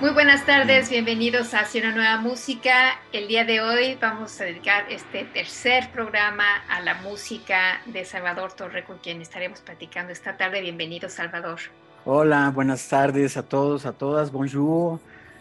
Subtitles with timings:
[0.00, 3.00] Muy buenas tardes, bienvenidos a Hacia una nueva música.
[3.12, 8.52] El día de hoy vamos a dedicar este tercer programa a la música de Salvador
[8.52, 10.60] Torre, con quien estaremos platicando esta tarde.
[10.60, 11.58] Bienvenido, Salvador.
[12.04, 14.30] Hola, buenas tardes a todos, a todas.
[14.30, 15.00] Bonjour,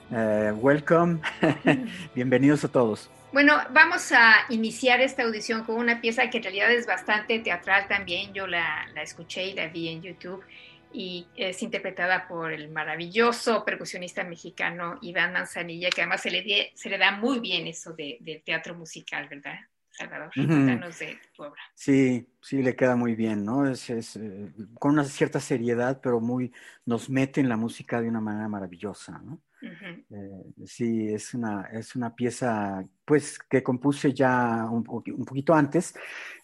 [0.09, 1.19] uh, welcome.
[2.16, 3.11] Bienvenidos a todos.
[3.31, 7.88] Bueno, vamos a iniciar esta audición con una pieza que en realidad es bastante teatral
[7.88, 8.33] también.
[8.33, 10.44] Yo la, la escuché y la vi en YouTube
[10.99, 16.89] y es interpretada por el maravilloso percusionista mexicano Iván Manzanilla, que además se le, se
[16.89, 19.59] le da muy bien eso de, del teatro musical, ¿verdad?
[19.91, 21.61] Salvador, cuéntanos de tu obra.
[21.75, 23.69] Sí, sí, le queda muy bien, ¿no?
[23.69, 26.51] Es, es eh, con una cierta seriedad, pero muy,
[26.87, 29.39] nos mete en la música de una manera maravillosa, ¿no?
[29.61, 35.93] Eh, sí, es una, es una pieza, pues, que compuse ya un, un poquito antes,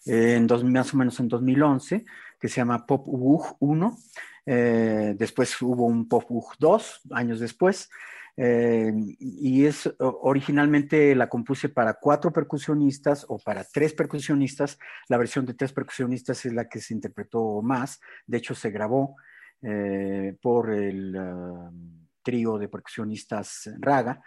[0.06, 2.04] eh, en dos, más o menos en 2011,
[2.38, 3.96] que se llama Pop Ugh 1,
[4.46, 6.24] eh, después hubo un Pop
[6.58, 7.90] 2 años después.
[8.36, 14.78] Eh, y es originalmente la compuse para cuatro percusionistas o para tres percusionistas.
[15.08, 18.00] La versión de tres percusionistas es la que se interpretó más.
[18.26, 19.16] De hecho, se grabó
[19.62, 24.20] eh, por el um, trío de percusionistas Raga.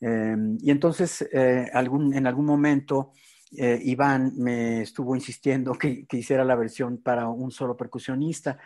[0.00, 3.12] y entonces, en algún momento,
[3.50, 8.58] Iván me estuvo insistiendo que, hiciera la versión para un solo percusionista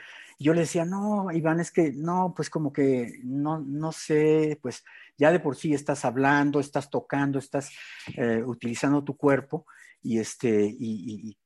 [0.42, 4.84] yo le decía, no, Iván, es que no, pues como que no, no sé, pues
[5.16, 7.70] ya de por sí estás hablando, estás tocando, estás
[8.16, 9.66] eh, utilizando tu cuerpo
[10.02, 11.36] y, este, y,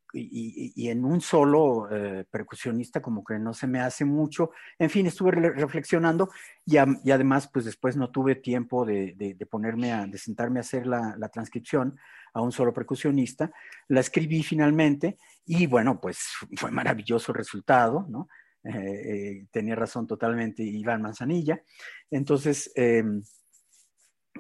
[0.89, 4.51] en un solo eh, percusionista como que no se me hace mucho.
[4.79, 6.31] En fin, estuve reflexionando
[6.65, 11.15] y, además pues después no tuve tiempo de, ponerme a, de sentarme a hacer la,
[11.19, 11.99] la, transcripción
[12.33, 13.51] a un solo percusionista.
[13.89, 16.19] La escribí finalmente y bueno, pues
[16.57, 18.29] fue maravilloso resultado, ¿no?
[18.67, 21.63] Eh, eh, tenía razón totalmente Iván Manzanilla.
[22.11, 23.23] Entonces, em,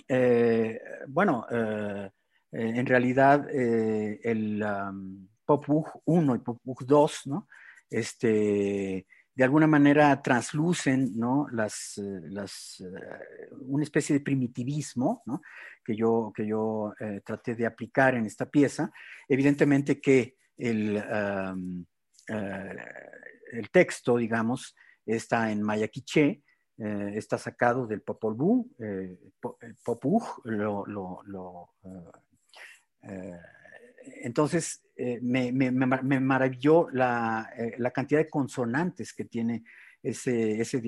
[0.08, 1.46] eh, bueno,
[2.52, 7.48] en realidad el um, Popug 1 y Popug 2, ¿no?
[7.88, 11.46] Este, de alguna manera translucen ¿no?
[11.52, 12.00] las,
[12.30, 12.82] las,
[13.60, 15.40] una especie de primitivismo ¿no?
[15.84, 16.94] que yo, que yo
[17.24, 18.90] traté de aplicar en esta pieza.
[19.28, 21.02] Evidentemente que el,
[23.52, 24.74] el texto, digamos,
[25.04, 26.42] está en maya quiché,
[26.78, 29.18] eh, está sacado del Popol Vuh, eh,
[29.82, 31.70] Popuj, lo, lo,
[33.02, 33.40] eh,
[34.22, 34.82] entonces
[35.22, 37.48] me, me, me, maravilló la,
[37.78, 39.64] la, cantidad de consonantes que tiene
[40.02, 40.82] ese, ese,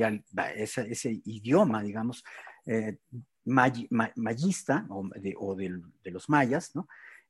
[0.65, 2.23] ese, idioma, digamos,
[3.47, 5.71] mayista o, de, o de,
[6.11, 6.73] los mayas.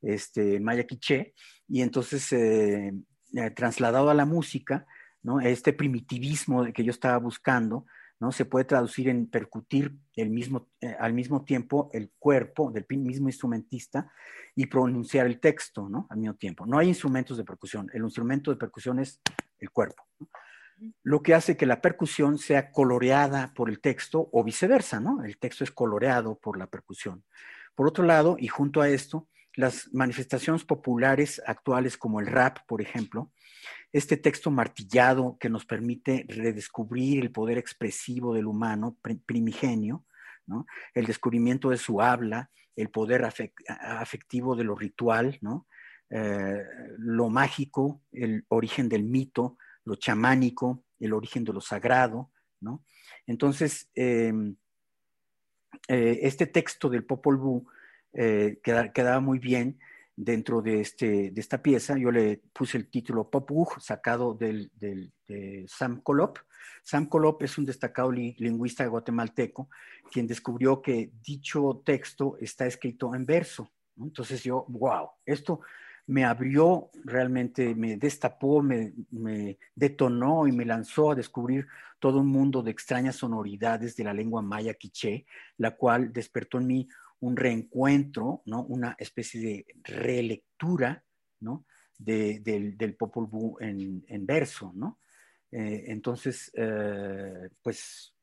[0.02, 1.34] Este, maya quiché,
[1.68, 2.34] y entonces
[3.54, 4.86] trasladado a la música,
[5.42, 7.86] este primitivismo que yo estaba buscando,
[8.20, 8.32] ¿no?
[8.32, 13.28] Se puede traducir en percutir el mismo, eh, al mismo tiempo el cuerpo del mismo
[13.28, 14.10] instrumentista
[14.54, 16.06] y pronunciar el texto, ¿no?
[16.10, 16.66] Al mismo tiempo.
[16.66, 17.88] No hay instrumentos de percusión.
[17.92, 19.20] El instrumento de percusión es
[19.58, 20.04] el cuerpo.
[21.02, 25.24] Lo que hace que la percusión sea coloreada por el texto o viceversa, ¿no?
[25.24, 27.24] El texto es coloreado por la percusión.
[27.74, 32.80] Por otro lado, y junto a esto, las manifestaciones populares actuales como el rap, por
[32.80, 33.30] ejemplo,
[33.92, 40.04] este texto martillado que nos permite redescubrir el poder expresivo del humano primigenio,
[40.94, 45.38] el descubrimiento de su habla, el poder afectivo de lo ritual,
[46.10, 46.64] eh,
[46.98, 52.30] lo mágico, el origen del mito, lo chamánico, el origen de lo sagrado.
[53.26, 54.56] Entonces, em,
[55.88, 57.66] eh, este texto del Popol Vuh
[58.14, 59.78] eh, quedaba muy bien
[60.20, 61.96] dentro de, este, de esta pieza.
[61.96, 66.38] Yo le puse el título Pop sacado del, del, de Sam Kolop,
[66.82, 69.68] Sam Colop es un destacado lingüista guatemalteco
[70.10, 73.70] quien descubrió que dicho texto está escrito en verso.
[73.98, 75.60] Entonces yo, wow, esto
[76.06, 78.94] me abrió realmente, me destapó, me,
[79.74, 81.66] detonó y me lanzó a descubrir
[81.98, 85.26] todo un mundo de extrañas sonoridades de la lengua maya quiché,
[85.58, 86.88] la cual despertó en mí
[87.20, 88.64] un reencuentro, ¿no?
[88.64, 91.02] una especie de relectura
[91.40, 91.64] ¿no?
[91.98, 92.96] del, del
[93.60, 94.72] en, verso.
[94.74, 94.98] ¿no?
[95.50, 98.14] Eh, entonces, eh, pues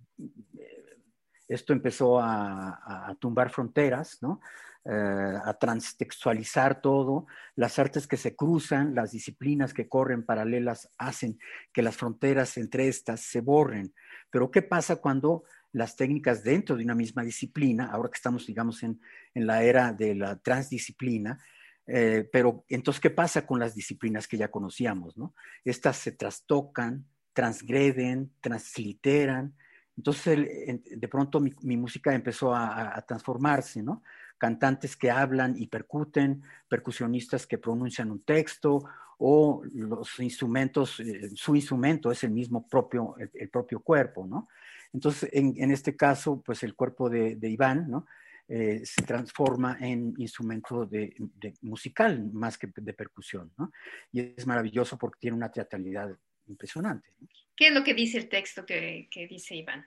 [1.47, 4.39] esto empezó a, a, tumbar fronteras, ¿no?
[4.87, 7.25] Eh, a transtextualizar todo,
[7.55, 11.39] las artes que se cruzan, las disciplinas que corren paralelas hacen
[11.73, 13.95] que las fronteras entre estas se borren.
[14.29, 15.43] Pero ¿qué pasa cuando
[15.75, 18.97] las técnicas dentro de una misma disciplina, ahora que estamos, digamos, en,
[19.33, 21.37] la era de la transdisciplina,
[21.85, 25.17] eh, pero entonces, ¿qué pasa con las disciplinas que ya conocíamos?
[25.17, 25.35] ¿no?
[25.65, 29.53] Estas se trastocan, transgreden, transliteran.
[29.97, 30.47] Entonces,
[30.89, 34.01] de pronto mi, música empezó a, a, transformarse, ¿no?
[34.37, 38.85] cantantes que hablan y percuten, percusionistas que pronuncian un texto
[39.17, 44.47] o los instrumentos, eh, su instrumento es el mismo propio, el, propio cuerpo, ¿no?
[44.93, 48.05] Entonces, en, este caso, pues el cuerpo de, Iván, ¿no?
[48.47, 51.15] Eh, se transforma en instrumento de,
[51.61, 53.71] musical más que de percusión, ¿no?
[54.11, 56.15] Y es maravilloso porque tiene una teatralidad
[56.47, 57.09] impresionante.
[57.55, 59.85] ¿Qué es lo que dice el texto que dice Iván?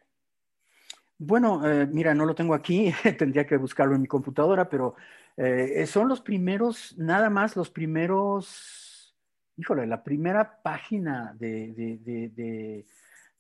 [1.20, 4.94] Bueno, eh, mira, no lo tengo aquí, tendría que buscarlo en mi computadora, pero
[5.36, 9.16] eh, son los primeros, nada más los primeros,
[9.56, 12.86] híjole, la primera página de,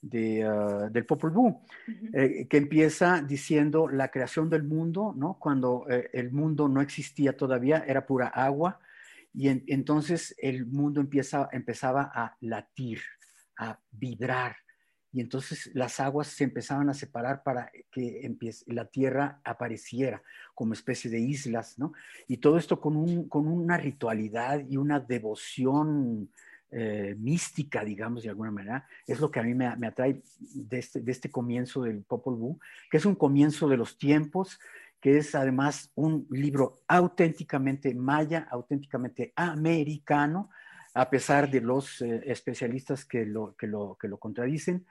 [0.02, 1.60] ah, del Popol Vuh,
[2.12, 5.38] eh, que empieza diciendo la creación del mundo, ¿no?
[5.38, 8.80] Cuando el mundo no existía todavía, era pura agua,
[9.34, 13.00] y entonces el mundo empieza, empezaba a latir,
[13.58, 14.56] a vibrar
[15.12, 18.36] y entonces las aguas se empezaban a separar para que
[18.66, 20.22] la tierra apareciera
[20.54, 21.92] como especie de islas, ¿no?
[22.26, 26.30] Y todo esto con, un, con una ritualidad y una devoción
[26.70, 31.00] eh, mística, digamos, de alguna manera, es lo que a mí me, atrae de este,
[31.00, 32.58] de este comienzo del Popol Vuh,
[32.90, 34.60] que es un comienzo de los tiempos,
[35.00, 40.50] que es además un libro auténticamente maya, auténticamente americano,
[40.92, 44.84] a pesar de los eh, especialistas que lo, que lo, que lo contradicen.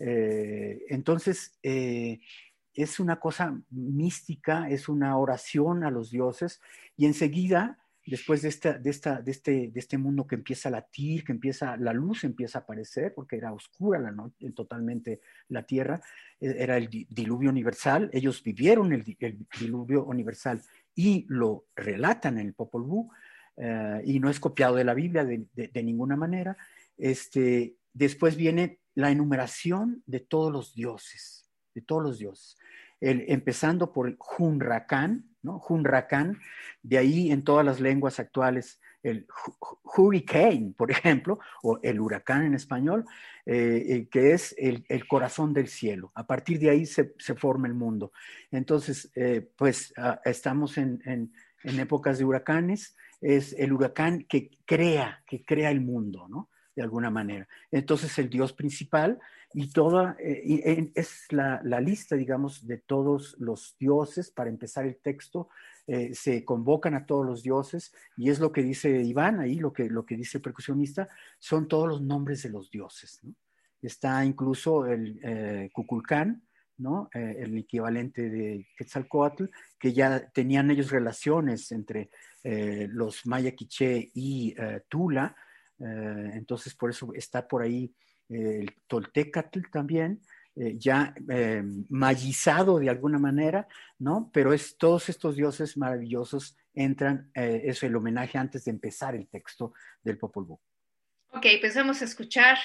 [0.00, 6.60] Eh, entonces, es una cosa mística, es una oración a los dioses
[6.96, 10.72] y enseguida, después de, esta, de, esta, de, este, de este mundo que empieza a
[10.72, 15.64] latir, que empieza, la luz empieza a aparecer, porque era oscura la noche, totalmente la
[15.64, 16.00] tierra,
[16.40, 19.04] e, era el diluvio universal, ellos vivieron el,
[19.60, 20.60] diluvio universal
[20.94, 23.10] y lo relatan en el Popol Vuh,
[23.56, 26.56] eh, y no es copiado de la Biblia de, de ninguna manera.
[26.96, 32.56] Este, después viene la enumeración de todos los dioses, de todos los dioses.
[33.02, 35.58] Empezando por Junracán, ¿no?
[35.58, 36.38] Junracán,
[36.82, 39.26] de ahí en todas las lenguas actuales, el
[39.96, 43.04] hurricane, por ejemplo, o el huracán en español,
[43.44, 46.12] eh, eh, que es el, corazón del cielo.
[46.14, 48.12] A partir de ahí se, forma el mundo.
[48.50, 55.22] Entonces, eh, pues ah, estamos en, en épocas de huracanes, es el huracán que crea,
[55.26, 56.48] que crea el mundo, ¿no?
[56.74, 57.46] de alguna manera.
[57.70, 59.18] Entonces el Dios principal
[59.54, 65.48] y toda, eh, es la, lista, digamos, de todos los dioses, para empezar el texto,
[65.86, 69.72] eh, se convocan a todos los dioses y es lo que dice Iván ahí, lo
[69.72, 73.20] que, lo que dice el percusionista, son todos los nombres de los dioses.
[73.80, 75.70] Está incluso el eh,
[76.78, 77.08] ¿no?
[77.12, 79.44] el equivalente de Quetzalcoatl,
[79.78, 82.10] que ya tenían ellos relaciones entre
[82.88, 84.54] los maya quiché y
[84.88, 85.36] Tula,
[85.82, 87.94] eh, entonces, por eso está por ahí eh,
[88.32, 90.20] el Toltecatl también,
[90.56, 91.62] eh, ya eh,
[92.78, 93.66] de alguna manera,
[93.98, 94.30] ¿no?
[94.32, 99.74] Pero es, todos estos dioses maravillosos entran, eso el homenaje antes de empezar el texto
[100.02, 100.60] del Popol Vuh.
[101.28, 102.58] Ok, pues vamos a escuchar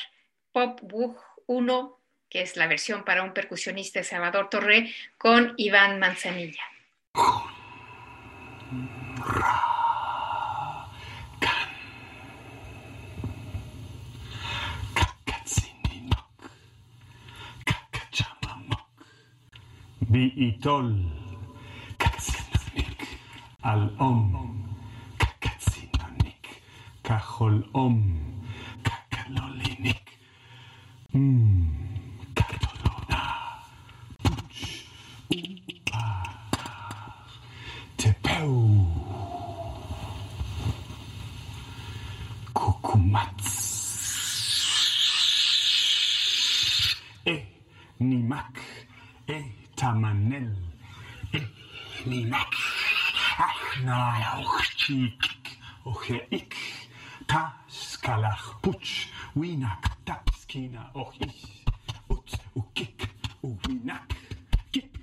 [0.52, 6.00] Pop Vuh 1, que es la versión para un percusionista de Salvador Torre, con Iván
[6.00, 6.64] Manzanilla.
[20.10, 20.94] בעיתול.
[21.98, 23.16] קצינוניק
[23.62, 24.56] על אום.
[25.40, 26.48] קצינוניק
[27.04, 28.18] כחול אום.
[28.82, 30.10] קקלוליניק.
[32.34, 33.32] קטולונה.
[34.24, 34.84] פוץ'
[35.32, 36.24] ובאקה.
[37.96, 38.86] טפאו.
[42.54, 43.68] קוקומץ.
[48.00, 48.67] נימק.
[49.88, 50.52] Samanel.
[52.06, 52.54] Limek.
[53.40, 55.24] Eh, Ahnaochchik.
[55.86, 56.56] Ocheik.
[57.26, 59.08] Taskalach putsch.
[59.36, 61.64] Winak tapskina ochich.
[62.10, 63.00] Ut ukik.
[63.42, 64.12] Uwinak.
[64.74, 64.98] Kip.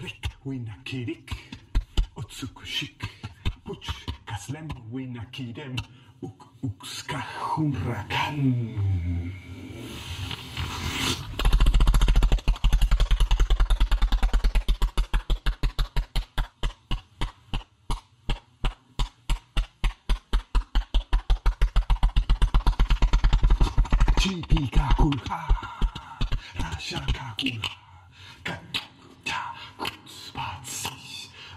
[0.00, 0.24] Rik.
[0.44, 1.30] Winakirik.
[2.14, 3.02] Otsukushik.
[3.64, 3.90] Putsch.
[4.26, 4.68] Kaslem.
[4.92, 5.74] Winakirem.
[6.22, 8.38] Uk ukskahumrakan.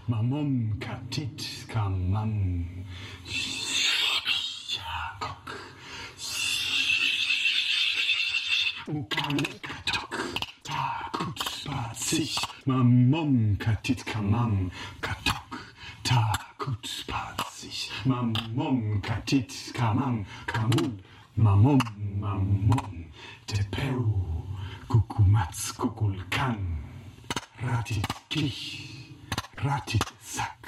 [0.08, 2.65] Mamon katit kamam.
[4.72, 5.48] Shakok.
[8.88, 10.13] Ukalekatok.
[10.63, 12.39] Takutspatsich.
[12.65, 14.72] Mamum katit kamam.
[15.01, 15.60] Katok.
[16.03, 17.91] Ta Takutspatsich.
[18.05, 20.25] Mamum katit kamam.
[20.48, 21.12] Kamul.
[21.36, 21.80] mamón,
[22.20, 23.06] mamón,
[23.46, 24.06] tepeu,
[24.88, 26.60] cucumatz, kukulkan,
[27.62, 29.16] ratit kich,
[29.56, 30.68] ratit sac,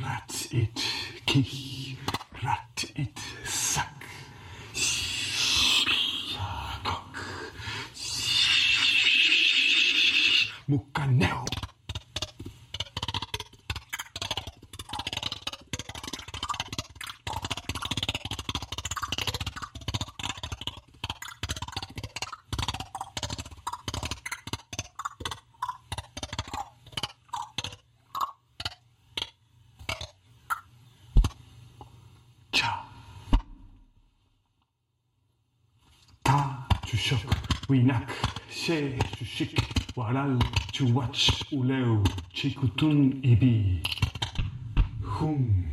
[0.00, 0.80] rat it
[1.26, 1.96] kich,
[2.42, 3.94] rat it sac.
[10.68, 11.57] Mucanel.
[38.68, 39.52] She chushik
[39.96, 40.36] waral
[40.74, 42.04] chuwach uleu
[42.36, 43.80] chikutun ibi.
[45.02, 45.64] Hum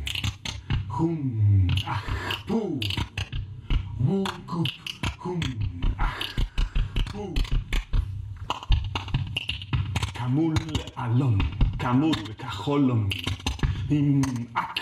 [0.88, 2.02] hum ah
[2.46, 2.80] pu
[4.06, 4.68] wukup
[5.18, 5.40] hum
[5.98, 6.16] ah
[7.12, 7.34] pu.
[10.16, 10.56] Kamul
[10.96, 11.38] alon
[11.78, 13.10] kamul kacholom
[13.90, 14.22] im
[14.54, 14.80] ak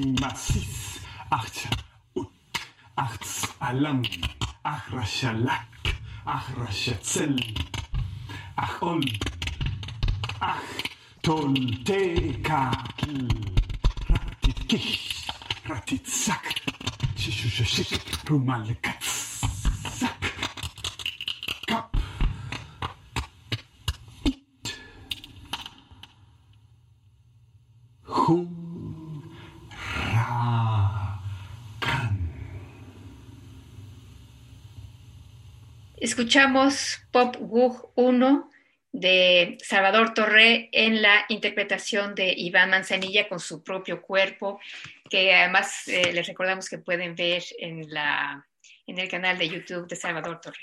[0.00, 1.68] im masis acht
[2.16, 2.32] ut
[2.96, 4.00] achts alam
[4.64, 5.77] ach rashalak
[6.36, 7.36] ach rashatzel
[8.64, 9.00] ach ol
[10.50, 10.72] ach
[11.24, 11.54] tol
[11.88, 12.00] te
[12.48, 13.16] kakl
[14.10, 15.24] ratit kish
[15.70, 16.52] ratit sak
[17.16, 18.04] shishu shishik
[36.18, 38.50] Escuchamos Pop Wug 1
[38.90, 44.58] de Salvador Torre en la interpretación de Iván Manzanilla con su propio cuerpo,
[45.08, 48.44] que además eh, les recordamos que pueden ver en, la,
[48.88, 50.58] en el canal de YouTube de Salvador Torre.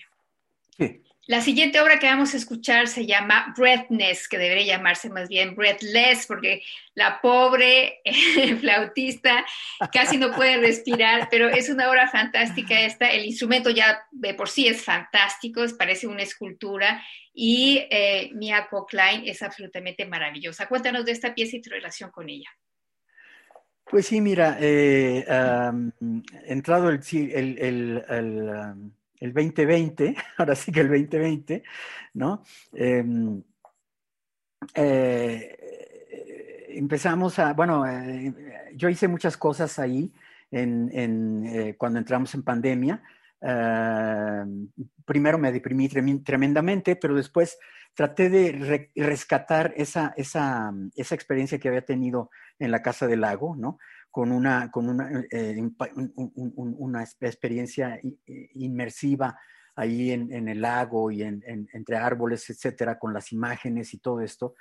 [0.77, 1.01] Sí.
[1.27, 5.55] La siguiente obra que vamos a escuchar se llama Breathness, que debería llamarse más bien
[5.55, 6.61] Breathless, porque
[6.93, 9.43] la pobre eh, flautista
[9.91, 13.09] casi no puede respirar, pero es una obra fantástica esta.
[13.09, 17.03] El instrumento ya de por sí es fantástico, parece una escultura,
[17.33, 20.67] y eh, Mia Klein es absolutamente maravillosa.
[20.67, 22.49] Cuéntanos de esta pieza y tu relación con ella.
[23.83, 27.01] Pues sí, mira, um, entrado el,
[27.33, 31.63] el, el, el 2020, ahora sí que el 2020,
[32.13, 32.43] ¿no?
[32.73, 33.03] Eh,
[34.73, 38.33] eh, empezamos a, bueno, eh,
[38.75, 40.13] yo hice muchas cosas ahí
[40.51, 43.03] en, en, cuando entramos en pandemia.
[45.05, 47.57] primero me deprimí tremendamente, pero después
[47.93, 52.29] traté de re rescatar esa, esa, esa experiencia que había tenido
[52.59, 53.77] en la Casa del Lago, ¿no?
[54.15, 57.99] Con una, con una, eh, un, un, una experiencia
[58.53, 59.37] inmersiva
[59.75, 63.97] ahí en, en el lago y en, en, entre árboles, etcétera, con las imágenes y
[63.97, 64.55] todo esto.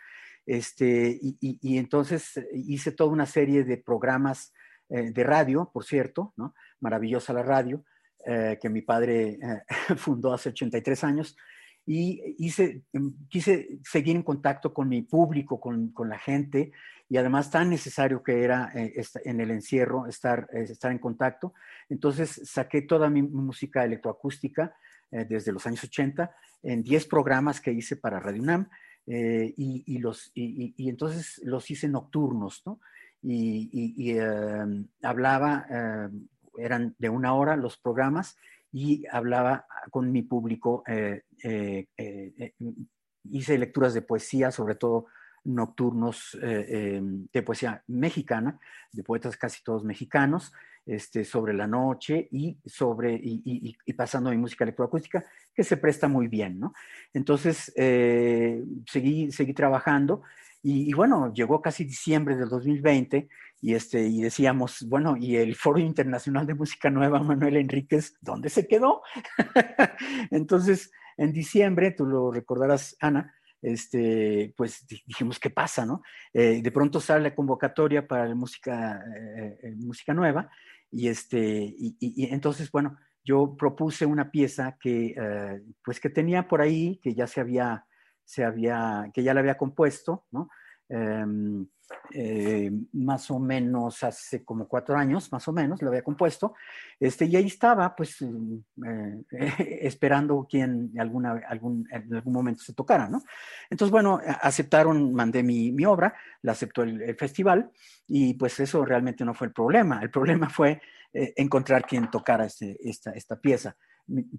[0.44, 4.52] Este, y, y, y entonces hice toda una serie de programas
[4.88, 6.52] eh, de radio, por cierto, ¿no?
[6.80, 7.84] maravillosa la radio,
[8.26, 9.62] eh, que mi padre eh,
[9.96, 11.36] fundó hace 83 años,
[11.86, 12.82] y hice,
[13.28, 16.72] quise seguir en contacto con mi público, con, con la gente,
[17.08, 21.54] y además tan necesario que era eh, en el encierro estar, eh, estar en contacto.
[21.88, 24.74] Entonces saqué toda mi música electroacústica
[25.10, 28.68] eh, desde los años 80 en 10 programas que hice para Radio UNAM
[29.06, 32.80] y, y, los, y, y, entonces los hice nocturnos, ¿no?
[33.20, 38.38] Y, em, hablaba, em, eran de una hora los programas
[38.72, 40.84] y hablaba con mi público
[43.24, 45.06] hice lecturas de poesía, sobre todo
[45.44, 48.58] nocturnos eh, em, de poesía mexicana,
[48.92, 50.52] de poetas casi todos mexicanos,
[50.86, 55.24] este, sobre la noche y sobre y, pasando mi música electroacústica,
[55.54, 56.74] que se presta muy bien, ¿no?
[57.14, 60.22] Entonces eh, seguí, seguí trabajando
[60.66, 63.28] y, bueno, llegó casi diciembre del 2020
[63.60, 68.48] y, este, y decíamos, bueno, ¿y el Foro Internacional de Música Nueva, Manuel Enríquez, dónde
[68.48, 69.02] se quedó?
[70.30, 73.34] Entonces, en diciembre, tú lo recordarás, Ana,
[73.64, 75.86] este, pues dijimos, ¿qué pasa?
[75.86, 76.02] No?
[76.34, 80.50] Eh, de pronto sale la convocatoria para la música, eh, eh, música nueva
[80.90, 85.14] y, este, y, entonces, bueno, yo propuse una pieza que,
[85.82, 87.86] pues que tenía por ahí, que ya se había,
[88.22, 90.50] se había, que ya la había compuesto, ¿no?
[90.90, 91.66] Em,
[92.12, 96.54] eh, más o menos hace como cuatro años, más o menos, lo había compuesto,
[97.00, 99.24] este, y ahí estaba, pues, eh,
[99.82, 103.22] esperando quien alguna, algún, en algún momento se tocara, ¿no?
[103.68, 107.70] Entonces, bueno, aceptaron, mandé mi, mi obra, la aceptó el, festival,
[108.06, 110.80] y pues eso realmente no fue el problema, el problema fue
[111.12, 113.76] eh, encontrar quien tocara este, esta, esta pieza,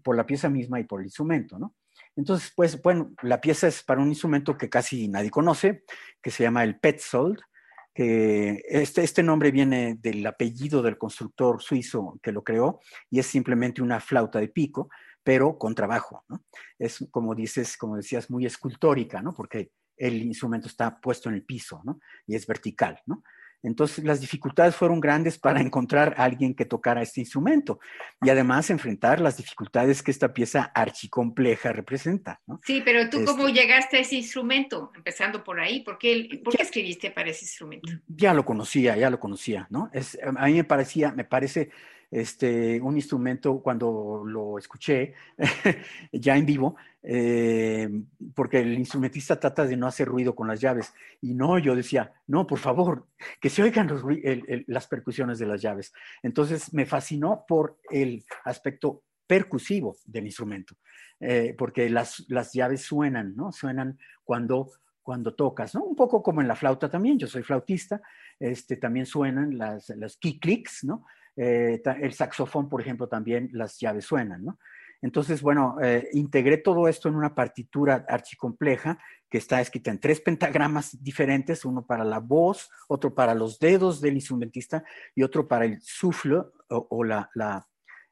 [0.03, 1.73] por la pieza misma y por el instrumento, ¿no?
[2.15, 5.83] Entonces, pues, bueno, la pieza es para un instrumento que casi nadie conoce,
[6.21, 7.39] que se llama el Petzold,
[7.93, 13.25] que este, este nombre viene del apellido del constructor suizo que lo creó y es
[13.25, 14.89] simplemente una flauta de pico,
[15.23, 16.43] pero con trabajo, ¿no?
[16.77, 19.33] Es, como dices, como decías, muy escultórica, ¿no?
[19.33, 21.99] Porque el instrumento está puesto en el piso, ¿no?
[22.27, 23.23] Y es vertical, ¿no?
[23.63, 27.79] Entonces las dificultades fueron grandes para encontrar a alguien que tocara este instrumento
[28.21, 32.41] y además enfrentar las dificultades que esta pieza archicompleja representa.
[32.63, 36.55] Sí, pero tú cómo este llegaste a ese instrumento, empezando por ahí, ¿por qué, ¿por
[36.55, 37.91] qué escribiste para ese instrumento?
[38.07, 39.89] Ya lo conocía, ya lo conocía, ¿no?
[39.93, 41.71] Es, a mí me parecía, me parece
[42.11, 45.13] este, un instrumento cuando lo escuché
[46.11, 47.89] ya en vivo, eh,
[48.33, 50.93] porque el instrumentista trata de no hacer ruido con las llaves.
[51.21, 53.07] Y no, yo decía, no, por favor,
[53.39, 53.89] que se oigan
[54.67, 55.93] las percusiones de las llaves.
[56.23, 60.75] Entonces me fascinó por el aspecto percusivo del instrumento,
[61.19, 63.51] eh, porque las, las llaves suenan, ¿no?
[63.51, 64.71] Suenan cuando
[65.05, 65.83] cuando tocas, ¿no?
[65.83, 68.01] Un poco como en la flauta también, yo soy flautista,
[68.39, 71.05] este, también suenan las, las key clicks, ¿no?
[71.35, 74.59] Eh, el saxofón, por ejemplo, también las llaves suenan, ¿no?
[75.01, 78.97] Entonces, bueno, eh, integré todo esto en una partitura archicompleja
[79.29, 84.01] que está escrita en tres pentagramas diferentes, uno para la voz, otro para los dedos
[84.01, 87.29] del instrumentista y otro para el suflo o, la,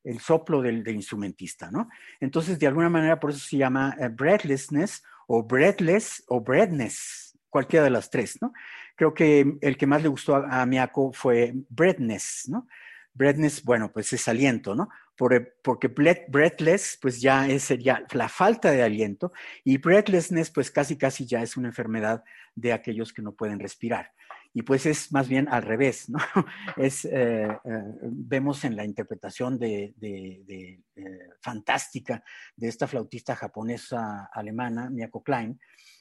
[0.03, 1.89] el soplo del, instrumentista, ¿no?
[2.19, 7.85] Entonces, de alguna manera, por eso se llama eh, breathlessness o breathless o breathness, cualquiera
[7.85, 8.53] de las tres, ¿no?
[8.95, 12.67] Creo que el que más le gustó a, a Miako fue breathness, ¿no?
[13.13, 14.89] Breathness, bueno, pues es aliento, ¿no?
[15.15, 19.31] porque breathless, pues ya es sería la falta de aliento,
[19.63, 22.23] y breathlessness, pues casi casi ya es una enfermedad
[22.55, 24.11] de aquellos que no pueden respirar.
[24.55, 26.19] Y pues es más bien al revés, ¿no?
[26.77, 32.23] Es, eh, eh, vemos en la interpretación de, de, eh, fantástica
[32.55, 35.59] de esta flautista japonesa alemana, Miyako Klein,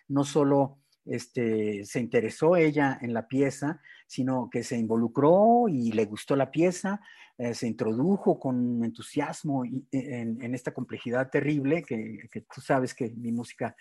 [0.09, 6.05] no solo este, se interesó ella en la pieza, sino que se involucró y le
[6.05, 7.01] gustó la pieza,
[7.39, 13.75] eh, se introdujo con entusiasmo en, esta complejidad terrible, que, tú sabes que mi música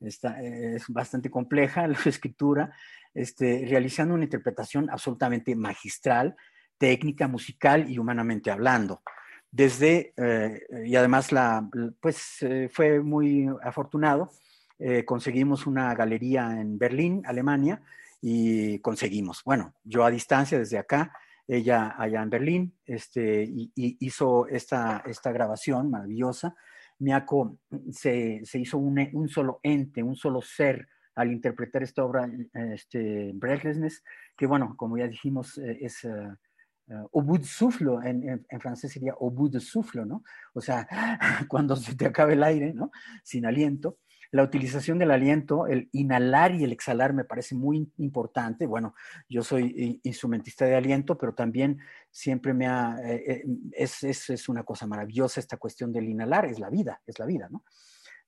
[0.00, 2.72] está, es bastante compleja, la escritura,
[3.14, 6.36] este, realizando una interpretación absolutamente magistral,
[6.76, 9.02] técnica, musical y humanamente hablando.
[9.50, 11.68] Desde, eh, y además la,
[12.00, 14.30] pues eh, fue muy afortunado
[14.78, 17.82] eh, conseguimos una galería en Berlín, Alemania,
[18.20, 21.12] y conseguimos, bueno, yo a distancia desde acá,
[21.46, 26.54] ella allá en Berlín, este, y, hizo esta, esta grabación maravillosa.
[26.98, 27.58] Miako
[27.90, 33.32] se, se hizo un, un, solo ente, un solo ser al interpretar esta obra, este,
[33.34, 34.04] Breathlessness,
[34.36, 36.04] que bueno, como ya dijimos, eh, es...
[36.04, 40.22] Uh, bout de souffle, en, en, francés sería de souffle, ¿no?
[40.54, 40.88] O sea,
[41.46, 42.90] cuando se te acabe el aire, ¿no?
[43.22, 43.98] Sin aliento.
[44.30, 48.66] La utilización del aliento, el inhalar y el exhalar me parece muy importante.
[48.66, 48.94] Bueno,
[49.28, 51.78] yo soy instrumentista de aliento, pero también
[52.10, 56.58] siempre me ha, eh, eh, es, es, una cosa maravillosa esta cuestión del inhalar, es
[56.58, 57.64] la vida, es la vida, ¿no?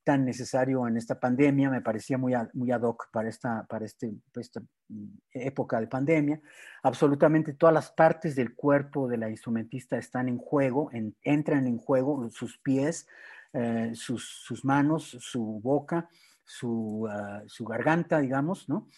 [0.05, 4.13] tan necesario en esta pandemia, me parecía muy, muy ad hoc para esta, para este,
[4.35, 6.41] esta mm, época de pandemia.
[6.83, 10.91] Absolutamente todas las partes del cuerpo de la instrumentista están en juego,
[11.23, 13.07] entran en juego sus pies,
[13.53, 16.09] eh, sus, manos, su boca,
[17.09, 18.89] ah, su, garganta, digamos, ¿no?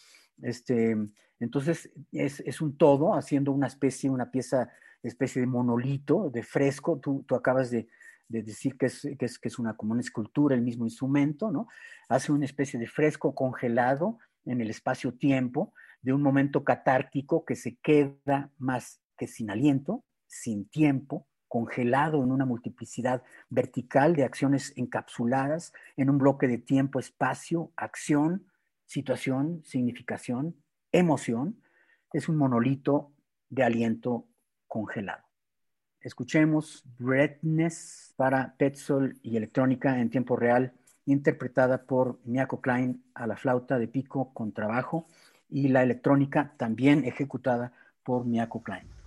[0.42, 0.96] Este,
[1.40, 4.70] entonces es, un todo, haciendo una especie, una pieza,
[5.02, 6.98] especie de monolito, de fresco.
[6.98, 7.88] Tú, acabas de,
[8.28, 11.50] de decir que es, que es, que es una, como una escultura, el mismo instrumento,
[11.50, 11.68] ¿no?
[12.08, 17.76] Hace una especie de fresco congelado en el espacio-tiempo de un momento catártico que se
[17.76, 25.74] queda más que sin aliento, sin tiempo, congelado en una multiplicidad vertical de acciones encapsuladas
[25.98, 28.46] en un bloque de tiempo, espacio, acción,
[28.86, 30.56] situación, significación,
[30.92, 31.60] emoción.
[32.10, 33.12] Es un monolito
[33.50, 34.24] de aliento
[34.66, 35.24] congelado.
[36.00, 40.72] Escuchemos Breathness para Petzol y electrónica en tiempo real,
[41.04, 45.06] interpretada por Miako Klein a la flauta de pico con trabajo
[45.50, 49.01] y la electrónica también ejecutada por Miako Klein.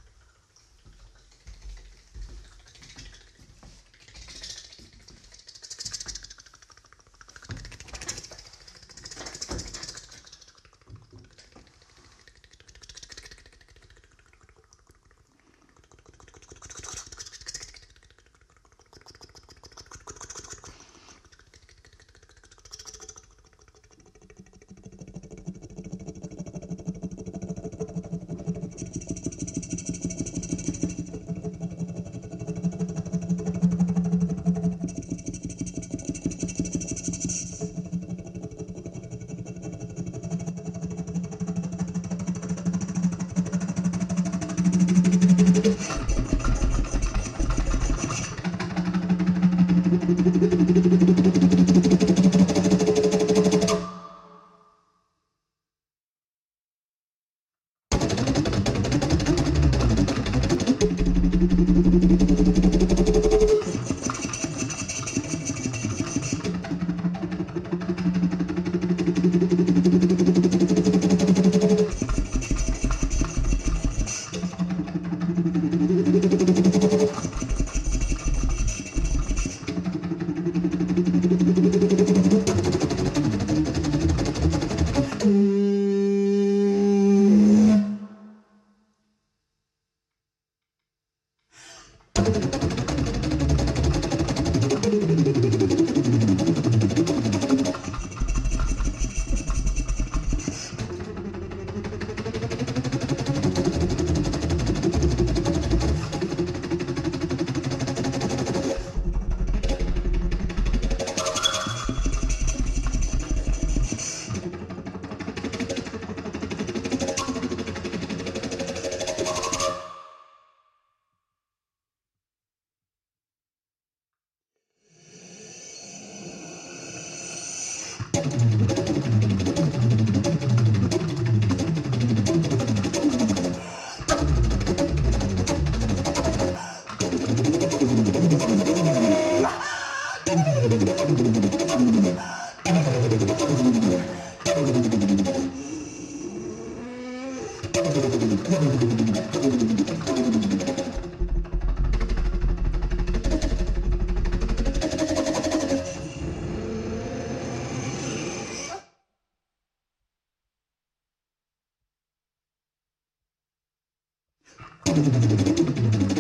[164.86, 166.15] どこで出てくるんだろう?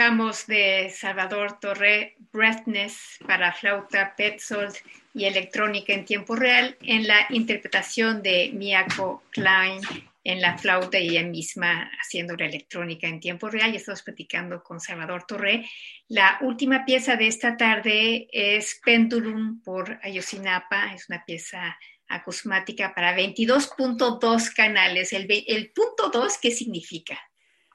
[0.00, 4.74] De Salvador Torre Breathness para flauta, Petzold
[5.12, 9.82] y electrónica en tiempo real en la interpretación de Miyako Klein
[10.24, 13.74] en la flauta y ella misma haciendo la electrónica en tiempo real.
[13.74, 15.68] Y estamos platicando con Salvador Torre.
[16.08, 20.94] La última pieza de esta tarde es Pendulum por Ayosinapa.
[20.94, 21.78] Es una pieza
[22.08, 25.12] acusmática para 22.2 canales.
[25.12, 27.20] El, el punto 2, ¿qué significa?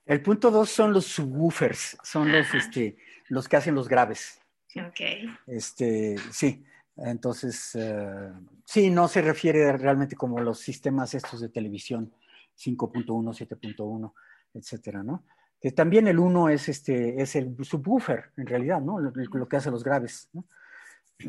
[0.06, 2.97] El punto dos son los subwoofers, son los, este,
[3.28, 4.39] los que hacen los graves.
[4.76, 5.01] Ok.
[5.47, 6.64] Este, sí,
[6.97, 8.32] entonces, eh,
[8.66, 12.14] sí, no se refiere realmente como los sistemas estos de televisión
[12.58, 14.14] 5.1, 7.1,
[14.53, 15.24] etcétera, ¿no?
[15.60, 18.99] Que también el 1 es, este, es el subwoofer, en realidad, ¿no?
[18.99, 20.45] Lo, que hace los graves, ¿no?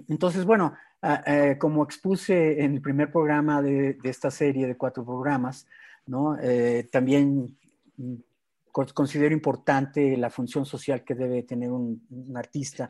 [0.09, 0.75] Entonces, bueno,
[1.61, 5.67] como expuse en el primer programa de, esta serie de cuatro programas,
[6.07, 6.37] ¿no?
[6.41, 7.57] Eh, también
[8.95, 12.89] considero importante la función social que debe tener un, artista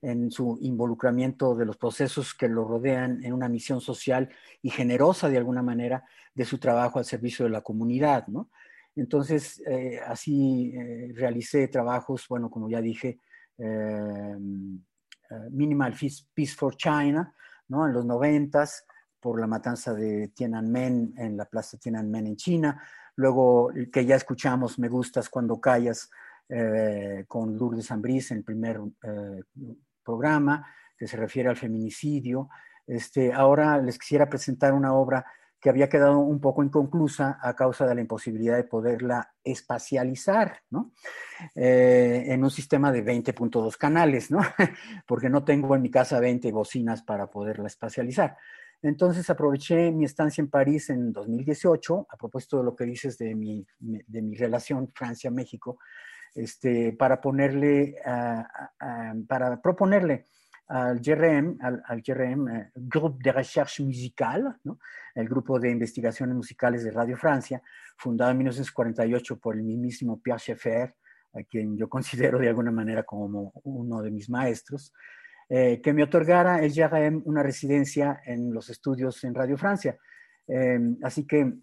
[0.00, 4.28] en su involucramiento de los procesos que lo rodean en una misión social
[4.62, 6.04] y generosa de alguna manera
[6.34, 8.50] de su trabajo al servicio de la comunidad, ¿no?
[8.96, 13.18] Entonces, eh, así eh, realicé trabajos, bueno, como ya dije,
[13.58, 14.36] eh,
[15.50, 15.94] Minimal
[16.34, 17.34] Peace for China,
[17.68, 17.86] ¿no?
[17.86, 18.86] En los noventas,
[19.18, 22.82] por la matanza de Tiananmen en la plaza Tiananmen en China,
[23.16, 26.10] Luego, que ya escuchamos, Me gustas cuando callas,
[26.48, 29.42] eh, con Lourdes Ambrís en el primer eh,
[30.04, 32.48] programa, que se refiere al feminicidio.
[32.86, 35.24] Este, ahora les quisiera presentar una obra
[35.64, 40.92] que había quedado un poco inconclusa a causa de la imposibilidad de poderla espacializar, ¿no?
[41.54, 44.40] Eh, en un sistema de 20.2 canales, ¿no?
[45.06, 48.36] Porque no tengo en mi casa 20 bocinas para poderla espacializar.
[48.84, 53.34] Entonces aproveché mi estancia en París en 2018, a propósito de lo que dices de
[53.34, 55.78] mi, de mi relación Francia-México,
[56.34, 57.96] este, para ponerle,
[59.26, 60.26] para proponerle
[60.68, 64.50] al GRM, al, GRM, eh, Groupe de Recherche Musicale,
[65.14, 67.62] el grupo de investigaciones musicales de Radio Francia,
[67.96, 70.94] fundado en 1948 por el mismísimo Pierre Schaeffer,
[71.32, 74.92] a quien yo considero de alguna manera como uno de mis maestros,
[75.48, 79.98] eh, que me otorgara el GRM una residencia en los estudios en Radio Francia.
[80.46, 81.54] Eh, así que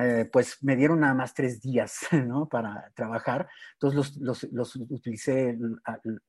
[0.00, 2.00] eh, pues me dieron nada más tres días.
[2.50, 3.48] Para trabajar.
[3.74, 5.56] Entonces los, utilicé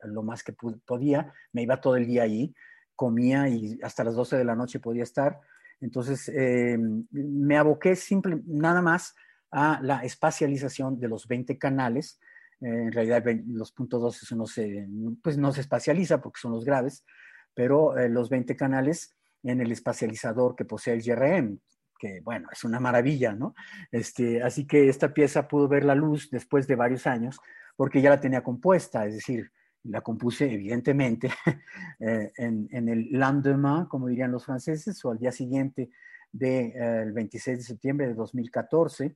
[0.03, 1.33] lo más que podía.
[1.53, 2.53] Me iba todo el día ahí,
[2.95, 5.39] comía y hasta las 12 de la noche podía estar.
[5.79, 6.77] Entonces eh,
[7.11, 9.15] me aboqué simple, nada más
[9.51, 12.19] a la espacialización de los 20 canales.
[12.61, 14.87] Eh, en realidad los puntos 12 no se,
[15.21, 17.03] pues no se espacializa porque son los graves,
[17.53, 21.59] pero los 20 canales en el espacializador que posee el GRM,
[21.97, 23.55] que bueno, es una maravilla, ¿no?
[23.91, 27.39] Este, así que esta pieza pudo ver la luz después de varios años
[27.75, 29.51] porque ya la tenía compuesta, es decir,
[29.83, 31.29] la compuse evidentemente
[31.99, 35.89] eh, en, el lendemain, como dirían los franceses, o al día siguiente
[36.31, 39.15] del de, 26 eh, de septiembre de 2014,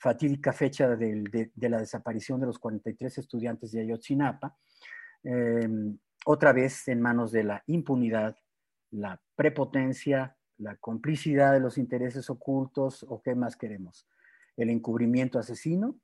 [0.00, 4.56] fatídica fecha de, la desaparición de los 43 estudiantes de Ayotzinapa,
[5.22, 8.34] em, otra vez en manos de la impunidad,
[8.92, 14.08] la prepotencia, la complicidad de los intereses ocultos o qué más queremos,
[14.56, 16.00] el encubrimiento asesino.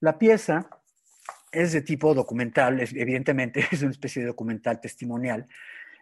[0.00, 0.68] La pieza
[1.50, 5.46] es de tipo documental, evidentemente es una especie de documental testimonial,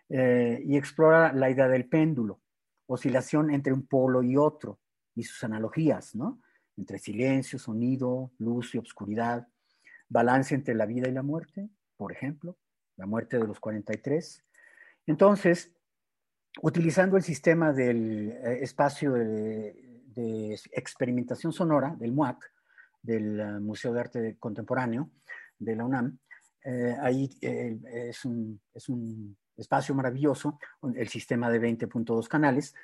[0.08, 2.40] eh, y explora la idea del péndulo,
[2.86, 4.80] oscilación entre un polo y otro,
[5.14, 6.40] y sus analogías, ¿no?
[6.76, 9.48] Entre silencio, sonido, luz y obscuridad,
[10.08, 12.56] balance entre la vida y la muerte, por ejemplo,
[12.96, 14.44] la muerte de los 43.
[15.06, 15.72] Entonces,
[16.62, 19.82] utilizando el sistema del eh, espacio de,
[20.72, 22.50] experimentación sonora, del MUAC,
[23.02, 25.10] del eh, Museo de Arte Contemporáneo
[25.58, 26.18] de la UNAM,
[26.64, 30.58] eh, ahí es, un, es, un, espacio maravilloso,
[30.94, 32.74] el sistema de 20.2 canales,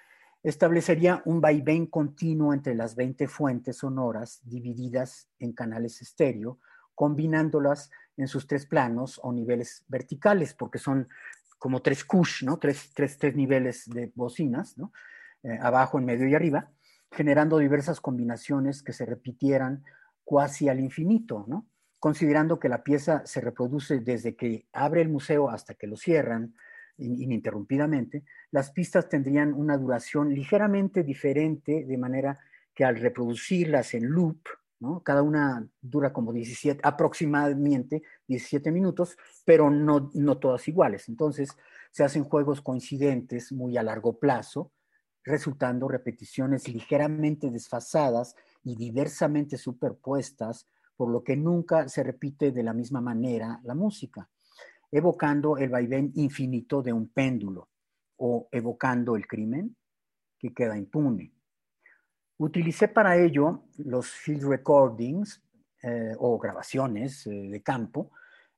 [0.43, 6.59] establecería un vaivén continuo entre las 20 fuentes sonoras divididas en canales estéreo,
[6.95, 11.09] combinándolas en sus tres planos o niveles verticales, porque son
[11.59, 12.59] como tres cush, ¿no?
[12.59, 14.93] Tres, tres, tres niveles de bocinas, ¿no?
[15.45, 16.71] Eh, abajo, en medio y arriba,
[17.11, 19.85] generando diversas combinaciones que se repitieran
[20.25, 21.67] cuasi al infinito, ¿no?
[22.01, 26.55] Considerando que la pieza se reproduce desde que abre el museo hasta que lo cierran
[26.99, 32.39] ininterrumpidamente, las pistas tendrían una duración ligeramente diferente, de manera
[32.75, 34.41] que al reproducirlas en loop,
[35.05, 41.09] cada una dura como 17, aproximadamente 17 minutos, pero no, no todas iguales.
[41.09, 41.57] Entonces,
[41.91, 44.73] se hacen juegos coincidentes muy a largo plazo,
[45.25, 48.35] resultando repeticiones ligeramente desfasadas
[48.65, 50.67] y diversamente superpuestas,
[50.97, 54.29] por lo que nunca se repite de la misma manera la música,
[54.93, 57.71] evocando el vaivén infinito de un péndulo
[58.19, 59.75] o evocando el crimen
[60.39, 61.33] que queda impune.
[62.39, 65.43] Utilicé para ello los field recordings
[65.83, 68.13] eh, o grabaciones eh, de campo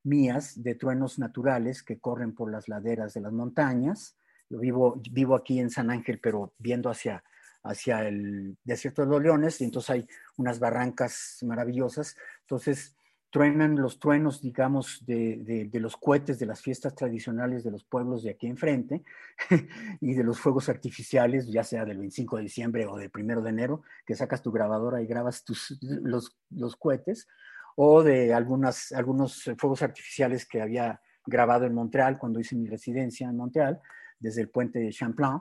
[0.05, 4.16] mías de truenos naturales que corren por las laderas de las montañas.
[4.49, 7.24] Yo vivo, vivo aquí en San Ángel, pero viendo hacia,
[7.62, 12.16] hacia el desierto de los leones, y entonces hay unas barrancas maravillosas.
[12.43, 12.97] Entonces,
[13.35, 18.30] truenan los truenos, digamos, de, los cohetes de las fiestas tradicionales de los pueblos de
[18.30, 19.03] aquí enfrente
[20.01, 23.51] y de los fuegos artificiales, ya sea del 25 de diciembre o del 1 de
[23.51, 27.26] enero, que sacas tu grabadora y grabas tus, los, los cohetes,
[27.74, 33.28] o de algunas, algunos fuegos artificiales que había grabado en Montreal cuando hice mi residencia
[33.28, 33.80] en Montreal,
[34.20, 35.41] desde el puente de Champlain.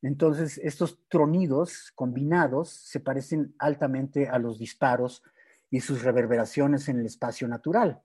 [0.00, 5.22] Entonces, estos tronidos combinados se parecen altamente a los disparos
[5.74, 8.00] y sus reverberaciones en el espacio natural.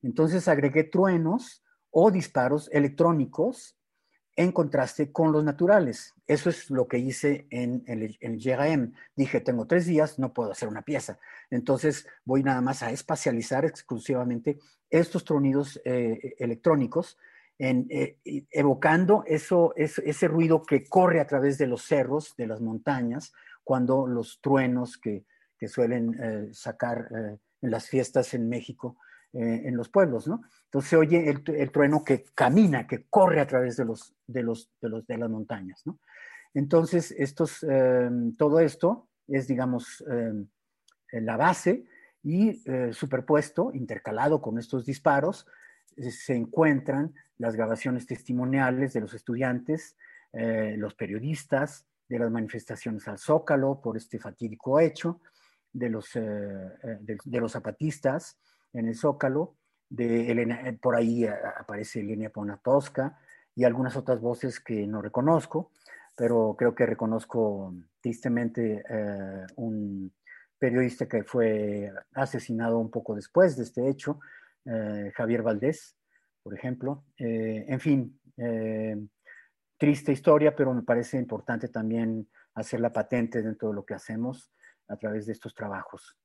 [0.00, 3.76] Entonces agregué truenos o disparos electrónicos
[4.34, 6.14] en contraste con los naturales.
[6.26, 8.94] Eso es lo que hice en el, GRM.
[9.14, 11.18] Dije, tengo tres días, no puedo hacer una pieza.
[11.50, 14.58] Entonces voy nada más a espacializar exclusivamente
[14.88, 17.18] estos tronidos eh, electrónicos,
[17.58, 18.16] en, eh,
[18.50, 23.34] evocando eso, ese ruido que corre a través de los cerros, de las montañas,
[23.64, 25.26] cuando los truenos que
[25.62, 28.96] que suelen eh, sacar eh, las fiestas en México,
[29.32, 30.42] eh, en los pueblos, ¿no?
[30.64, 34.72] Entonces se oye el, trueno que camina, que corre a través de, los, de, los,
[34.80, 36.00] de, los, de las montañas, ¿no?
[36.52, 40.48] Entonces, estos, em, todo esto es, digamos, em,
[41.12, 41.84] la base
[42.24, 42.60] y
[42.92, 45.46] superpuesto, intercalado con estos disparos,
[45.96, 49.96] se encuentran las grabaciones testimoniales de los estudiantes,
[50.32, 55.20] los periodistas, de las manifestaciones al Zócalo por este fatídico hecho,
[55.72, 56.20] de los, eh,
[56.82, 58.38] eh, de, los zapatistas
[58.72, 59.56] en el Zócalo,
[59.88, 63.18] de Elena, eh, por ahí aparece Elena Ponatosca
[63.54, 65.70] y algunas otras voces que no reconozco,
[66.16, 68.82] pero creo que reconozco tristemente
[69.56, 70.12] un
[70.58, 74.20] periodista que fue asesinado un poco después de este hecho,
[75.14, 75.96] Javier Valdés,
[76.42, 77.04] por ejemplo.
[77.18, 78.18] en fin,
[79.76, 84.52] triste historia, pero me parece importante también hacerla patente dentro de lo que hacemos
[84.88, 86.16] a través de estos trabajos.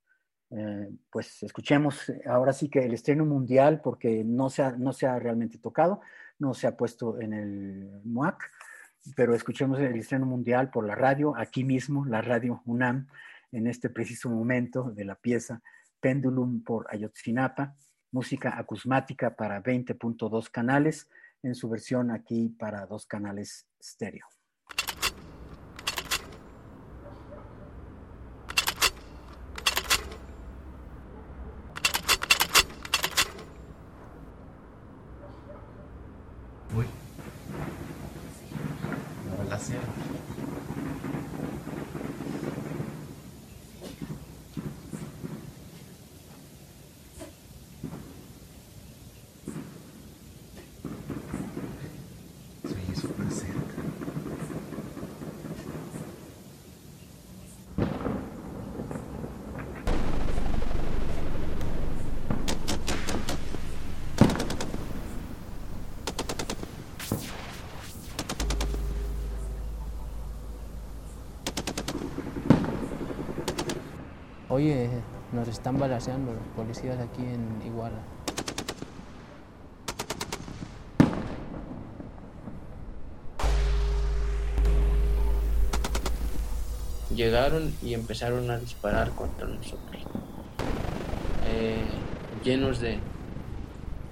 [0.49, 5.05] Eh, pues escuchemos ahora sí que el estreno mundial, porque no se, ha, no se
[5.07, 6.01] ha realmente tocado,
[6.39, 8.51] no se ha puesto en el MUAC,
[9.15, 13.07] pero escuchemos el estreno mundial por la radio, aquí mismo, la radio UNAM,
[13.51, 15.61] en este preciso momento de la pieza
[15.99, 17.75] Pendulum por Ayotzinapa,
[18.11, 21.09] música acusmática para 20.2 canales,
[21.43, 24.27] en su versión aquí para dos canales estéreo.
[74.57, 74.89] Oye,
[75.33, 77.99] nos están balaseando los policías aquí en Iguala.
[87.15, 90.01] Llegaron y empezaron a disparar contra nosotros,
[91.45, 91.85] eh,
[92.43, 92.97] llenos de,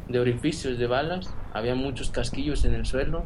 [0.07, 3.23] de orificios de balas, había muchos casquillos en el suelo,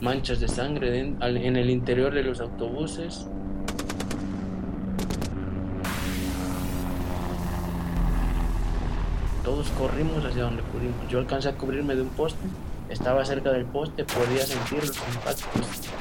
[0.00, 3.26] manchas de sangre en el interior de los autobuses,
[9.70, 11.08] corrimos hacia donde pudimos.
[11.08, 12.46] Yo alcancé a cubrirme de un poste,
[12.88, 15.94] estaba cerca del poste, podía sentir los impactos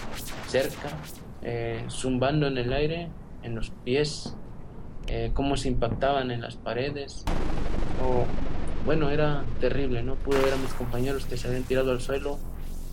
[0.48, 0.90] cerca,
[1.42, 3.10] eh, zumbando en el aire,
[3.42, 4.36] en los pies,
[5.08, 7.26] eh, cómo se impactaban en las paredes.
[8.86, 10.16] bueno, era terrible, ¿no?
[10.16, 12.38] Pude ver a mis compañeros que se habían tirado al suelo,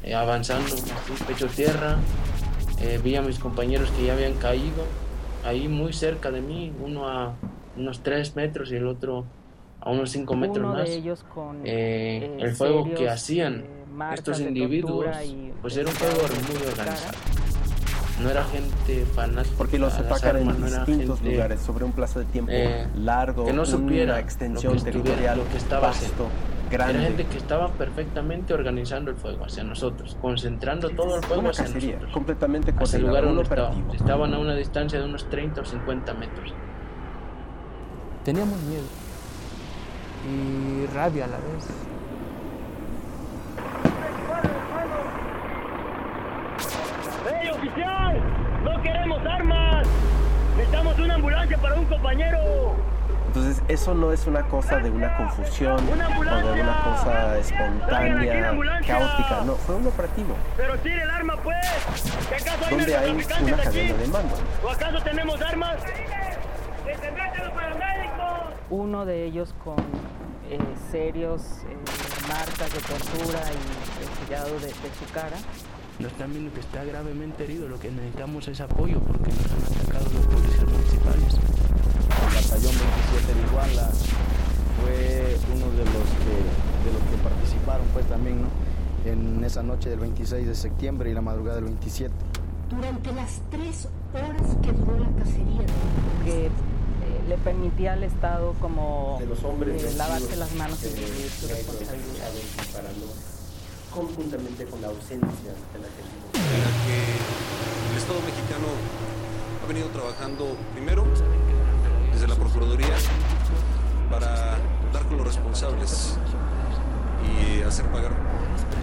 [0.05, 1.99] eh, avanzando así, pecho tierra.
[3.03, 4.85] vi a mis compañeros que ya habían caído
[5.45, 7.35] ahí muy cerca de mí, uno a
[7.77, 9.27] unos tres metros y el otro
[9.81, 10.89] a unos 5 metros más.
[10.89, 11.03] Eh,
[11.65, 15.07] eh, el fuego que hacían eh, estos individuos,
[15.63, 16.17] pues era un fuego
[16.49, 17.19] muy organizado.
[18.23, 19.55] No era gente fanática.
[19.57, 22.53] Porque los atacan en distintos lugares, sobre un plazo de tiempo
[22.97, 26.29] largo, que no supiera una extensión lo que territorial, lo que estaba vasto,
[26.71, 26.99] grande.
[26.99, 31.69] Era gente que estaba perfectamente organizando el fuego hacia nosotros, concentrando todo el fuego hacia
[31.69, 32.13] nosotros.
[32.13, 33.91] completamente hacia el lugar donde estaban.
[33.91, 36.53] Estaban a una distancia de unos 30 o 50 metros.
[38.23, 39.00] Teníamos miedo
[40.29, 41.67] y rabia a la vez.
[47.31, 48.21] ¡Hey, oficial!
[48.65, 49.87] ¡No queremos armas!
[50.57, 52.39] ¡Necesitamos una ambulancia para un compañero!
[53.29, 58.51] Entonces, eso no es una cosa de una confusión o de una cosa espontánea,
[58.85, 60.35] caótica, no, fue un operativo.
[60.57, 61.57] Pero tire el arma, pues.
[62.29, 64.35] ¿Qué acaso hay donde hay una cadena de mando.
[64.65, 65.77] ¿O acaso tenemos armas?
[68.71, 69.75] Uno de ellos con
[70.49, 70.59] eh,
[70.93, 71.77] serios eh,
[72.29, 75.37] marcas de tortura y el sellado de, su cara.
[75.99, 79.83] Nos están viendo que está gravemente herido, lo que necesitamos es apoyo porque nos han
[79.83, 81.35] atacado los policías municipales.
[81.35, 83.91] El batallón 27 de Iguala
[84.81, 86.35] fue uno de los que,
[86.87, 88.49] de los que participaron pues también ¿no?
[89.05, 92.15] en esa noche del 26 de septiembre y la madrugada del 27.
[92.71, 95.67] Durante las tres horas que duró la cacería.
[96.25, 96.51] Que
[97.29, 101.49] le permitía al Estado como de los hombres eh, lavarse las manos y vivir su
[101.49, 102.31] responsabilidad.
[103.93, 106.03] Conjuntamente con la ausencia de la que
[106.39, 108.69] en la que el Estado mexicano
[109.63, 111.05] ha venido trabajando primero
[112.13, 112.97] desde la Procuraduría
[114.11, 114.59] para
[114.93, 116.17] dar con los responsables
[117.25, 118.13] y hacer pagar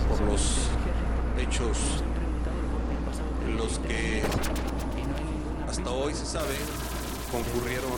[0.10, 0.70] por los
[1.40, 2.04] hechos
[3.46, 4.22] en los que
[5.68, 6.56] hasta hoy se sabe
[7.32, 7.92] concurrieron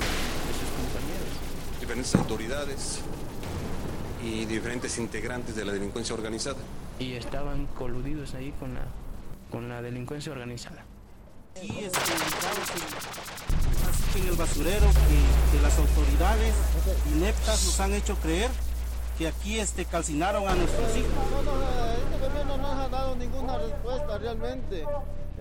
[1.89, 3.01] diferentes autoridades
[4.23, 6.59] y diferentes integrantes de la delincuencia organizada.
[6.99, 8.81] Y estaban coludidos ahí con la,
[9.49, 10.85] con la delincuencia organizada.
[11.57, 12.11] Aquí este, así
[14.13, 16.53] que en el basurero que, que, las autoridades
[17.11, 18.51] ineptas nos han hecho creer
[19.17, 21.09] que aquí este, calcinaron a nuestros hijos.
[21.31, 24.85] No, no, no, este gobierno no nos ha dado ninguna respuesta realmente.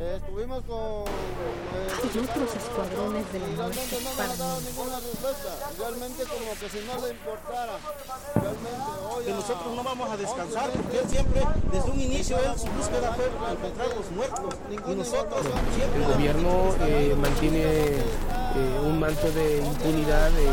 [0.00, 0.78] Eh, estuvimos con...
[0.78, 5.70] Eh, y otros escuadrones de la muerte no nos ha dado ninguna respuesta.
[5.76, 7.76] Realmente como que si no le importara.
[8.34, 9.24] Realmente hoy...
[9.24, 11.42] Que nosotros no vamos a descansar porque él siempre,
[11.72, 14.54] desde un inicio, él su búsqueda fue encontrar los muertos.
[14.70, 15.42] y nosotros
[15.74, 16.04] siempre...
[16.04, 17.98] El gobierno eh, mantiene
[18.58, 20.48] eh, un manto de impunidad eh,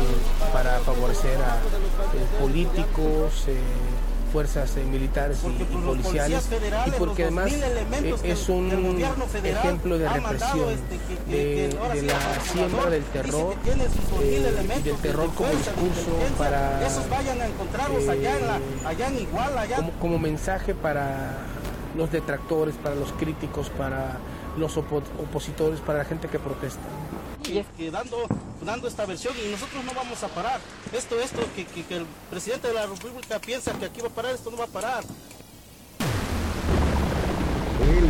[0.52, 3.46] para favorecer a eh, políticos,
[4.36, 6.46] fuerzas militares y, policiales
[6.86, 7.50] y porque además
[8.22, 9.00] es un
[9.42, 10.68] ejemplo de represión
[11.26, 13.54] de, la siembra del terror
[14.22, 16.80] y del terror como discurso para
[19.74, 21.30] como, como mensaje para
[21.96, 24.18] los detractores, para los críticos, para
[24.56, 26.82] los opositores, para la gente que protesta.
[27.44, 28.26] Y es que dando,
[28.64, 30.60] dando esta versión y nosotros no vamos a parar.
[30.92, 34.34] Esto, esto, que, que, el presidente de la República piensa que aquí va a parar,
[34.34, 35.04] esto no va a parar.
[37.82, 38.04] Él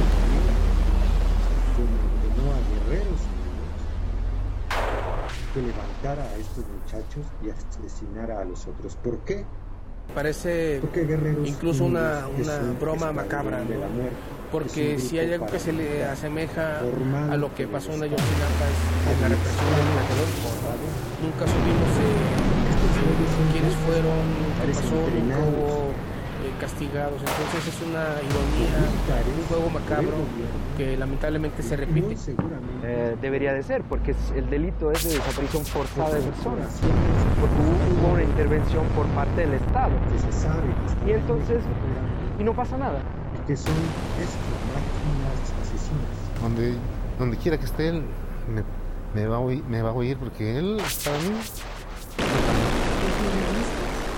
[1.77, 3.21] ordenó a Guerreros
[5.53, 8.95] que levantara a estos muchachos y asesinara a los otros.
[8.97, 9.45] ¿Por qué?
[10.15, 10.81] Parece
[11.45, 13.61] incluso una, una broma macabra,
[14.51, 16.81] porque si hay algo que se le asemeja
[17.31, 18.65] a lo que pasó en Ayotzinapa
[19.13, 19.87] es la represión del
[21.23, 24.25] Nunca supimos eh, quiénes fueron,
[24.65, 25.86] qué pasó, nunca hubo
[26.57, 27.21] castigados.
[27.21, 28.79] Entonces es una ironía,
[29.39, 30.17] un juego macabro
[30.77, 32.17] que lamentablemente se repite.
[32.83, 36.69] Eh, debería de ser, porque el delito es de desaparición forzada de personas,
[37.41, 37.55] porque
[38.01, 39.93] hubo una intervención por parte del Estado.
[41.07, 41.63] Y entonces,
[42.39, 43.01] y no pasa nada.
[43.47, 46.43] Que son máquinas asesinas.
[46.43, 46.75] Donde,
[47.19, 48.03] donde quiera que esté él,
[48.53, 48.63] me,
[49.21, 51.31] me, va a oír, me va a oír porque él, para mí,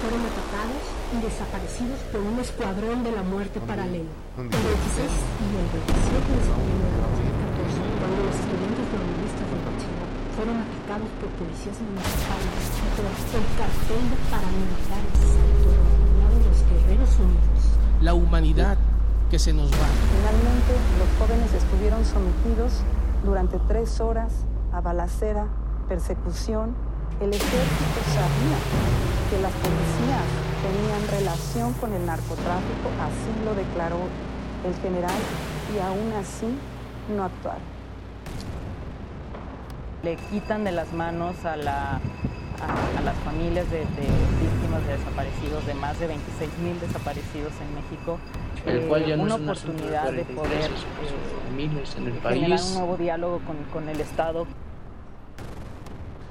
[0.08, 4.08] fueron atacados y desaparecidos por un escuadrón de la muerte paralelo.
[4.40, 10.16] El 26 y el 27 de septiembre de 2014, cuando los estudiantes normalistas de Bachillerato
[10.32, 12.64] fueron atacados por policías municipales
[13.36, 17.60] el cartel de paramilitares autodenominado los Guerreros Unidos.
[18.00, 18.80] La humanidad
[19.28, 19.88] que se nos va.
[19.92, 22.80] Finalmente, los jóvenes estuvieron sometidos
[23.28, 24.32] durante tres horas
[24.72, 25.52] a balacera,
[25.84, 26.72] persecución.
[27.20, 30.24] El ejército sabía que las policías
[30.64, 34.00] tenían relación con el narcotráfico, así lo declaró
[34.64, 35.14] el general,
[35.74, 36.46] y aún así
[37.14, 37.62] no actuaron.
[40.02, 45.74] Le quitan de las manos a, la, a, las familias de, víctimas de desaparecidos, de
[45.74, 48.18] más de 26 mil desaparecidos en México,
[48.64, 51.84] eh, una oportunidad de poder eh,
[52.26, 54.46] generar un nuevo diálogo con, con el Estado.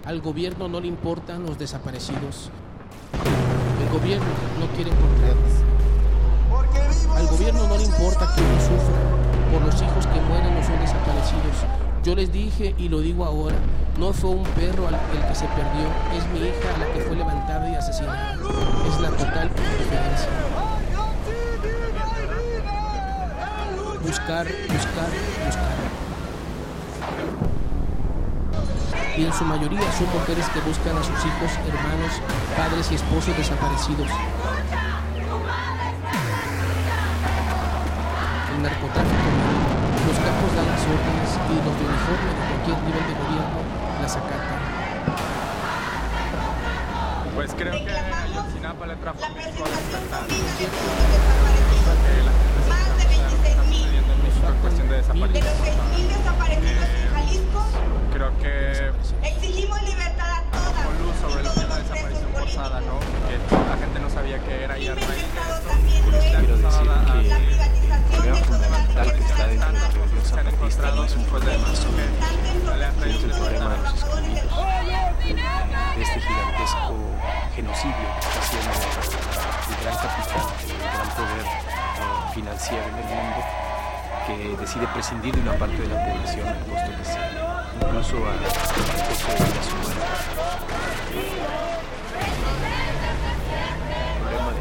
[0.03, 2.49] Al gobierno no le importan los desaparecidos.
[3.81, 4.25] El gobierno
[4.59, 5.67] no quiere encontrarlos.
[7.15, 9.17] Al gobierno no le importa que uno sufra
[9.51, 11.65] por los hijos que mueren o son desaparecidos.
[12.03, 13.55] Yo les dije y lo digo ahora,
[13.97, 17.69] no fue un perro el que se perdió, es mi hija la que fue levantada
[17.69, 18.33] y asesinada.
[18.87, 20.29] Es la total indiferencia.
[24.03, 25.09] Buscar, buscar,
[25.45, 26.06] buscar.
[29.17, 32.21] Y en su mayoría son mujeres que buscan a sus hijos, hermanos,
[32.55, 34.07] padres y esposos desaparecidos.
[38.53, 39.29] El narcotráfico,
[40.05, 43.59] los campos dan las órdenes y los de uniforme de cualquier nivel de gobierno
[44.01, 44.61] las acatan.
[47.33, 50.21] Pues creo que Ayotzinapa le trajo a México a despertar.
[52.69, 53.87] Más de 26 mil.
[54.61, 55.33] Cuestión de desaparición.
[55.33, 57.65] De los 6.000 desaparecidos en Jalisco,
[58.13, 58.91] creo que
[59.27, 60.85] exigimos libertad a todas.
[60.85, 62.99] con luz sobre es la desaparición forzada, ¿no?
[62.99, 63.37] Que
[63.69, 65.41] la gente no sabía que era y a raíz de esto,
[66.39, 66.89] quiero decir
[68.09, 72.03] que creo fundamental que está dentro de los zapatistas es un problema sobre
[73.07, 74.51] es el problema de los escondidos,
[75.95, 76.95] de este gigantesco
[77.55, 78.71] genocidio que está haciendo
[79.69, 83.66] el gran capital, el gran poder eh, financiero en el mundo
[84.27, 88.37] que decide prescindir de una parte de la población al costo que sea, incluso al
[88.43, 89.63] costo de vida.
[93.87, 94.59] El problema de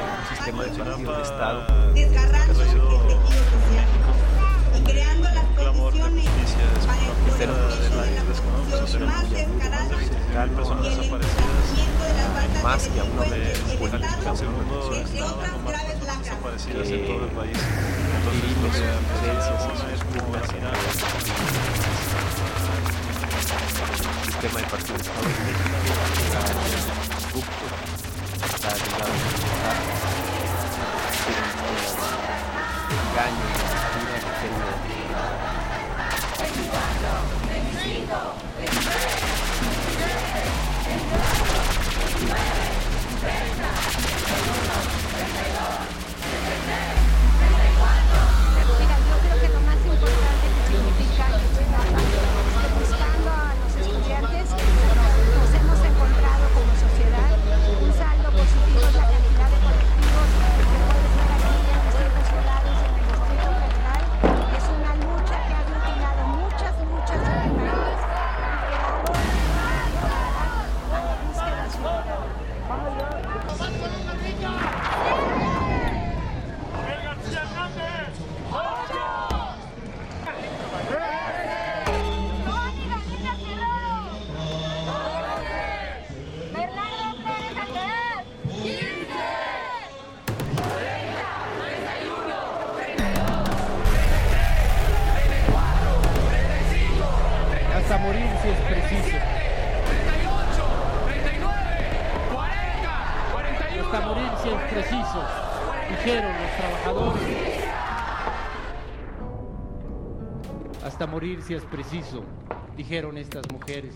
[0.00, 1.58] un sistema de sentido de Estado
[1.92, 3.88] desgarrando el tejido social
[4.74, 6.24] y creando las condiciones
[6.86, 7.52] para el de la
[8.40, 10.22] corrupción más descarada de las
[12.62, 16.66] más que a una de política entre otras graves lacras.
[16.66, 18.36] desaparecidas el
[24.24, 25.74] sistema de partido de Estado de México
[26.26, 26.40] está
[27.32, 27.64] corrupto,
[28.54, 29.12] está ligado
[29.64, 29.72] a
[33.10, 33.57] engaño,
[111.28, 112.24] morir si es preciso,
[112.74, 113.94] dijeron estas mujeres.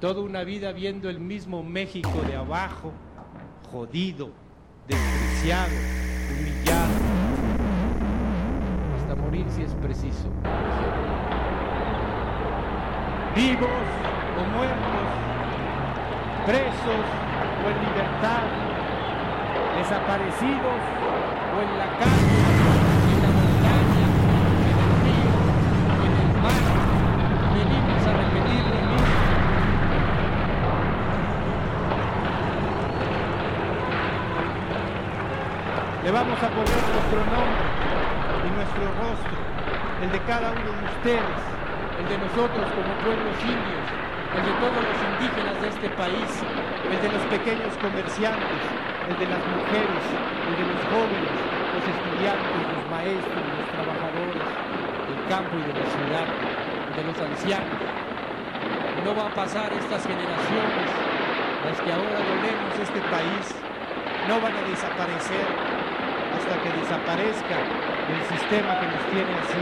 [0.00, 2.92] Toda una vida viendo el mismo México de abajo,
[3.70, 4.30] jodido,
[4.88, 5.72] despreciado,
[6.30, 6.94] humillado.
[8.96, 10.30] Hasta morir si es preciso.
[13.36, 13.68] Vivos
[14.38, 15.08] o muertos,
[16.46, 17.04] presos
[17.62, 18.44] o en libertad,
[19.76, 20.80] desaparecidos
[21.54, 22.64] o en la calle,
[23.04, 24.06] en la montaña,
[24.64, 25.34] en el río,
[26.04, 26.62] en el mar,
[27.54, 29.14] venimos a repetir lo mismo.
[36.04, 39.36] Le vamos a poner nuestro nombre y nuestro rostro,
[40.00, 41.40] el de cada uno de ustedes,
[42.00, 43.86] el de nosotros como pueblos indios,
[44.32, 46.30] el de todos los indígenas de este país,
[46.88, 48.62] el de los pequeños comerciantes,
[49.04, 50.04] el de las mujeres,
[50.48, 51.36] el de los jóvenes,
[51.76, 56.26] los estudiantes, los maestros, los trabajadores del campo y de la ciudad,
[56.88, 57.80] el de los ancianos.
[59.04, 60.88] No va a pasar estas generaciones,
[61.68, 63.44] las que ahora dolemos este país,
[64.24, 65.73] no van a desaparecer
[66.46, 67.56] hasta que desaparezca
[68.08, 69.58] el sistema que nos tiene así.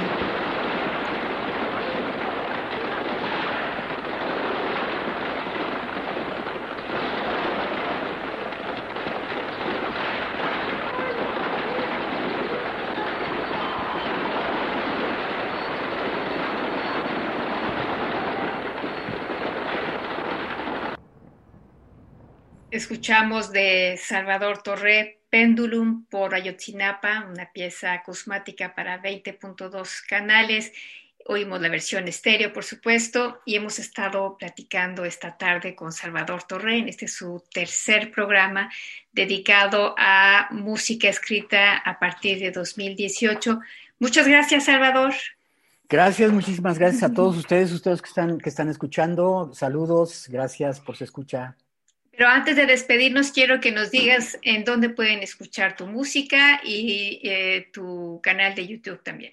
[22.72, 30.72] Escuchamos de Salvador Torre Pendulum por Ayotzinapa, una pieza acusmática para 20.2 canales.
[31.26, 36.88] Oímos la versión estéreo, por supuesto, y hemos estado platicando esta tarde con Salvador Torre.
[36.88, 38.70] Este es su tercer programa
[39.10, 43.58] dedicado a música escrita a partir de 2018.
[43.98, 45.14] Muchas gracias, Salvador.
[45.88, 49.50] Gracias, muchísimas gracias a todos ustedes, ustedes que están, que están escuchando.
[49.54, 51.56] Saludos, gracias por su escucha.
[52.22, 57.20] Pero antes de despedirnos, quiero que nos digas en dónde pueden escuchar tu música y
[57.24, 59.32] eh, tu canal de YouTube también.